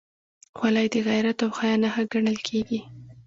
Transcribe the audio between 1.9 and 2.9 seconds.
ګڼل کېږي.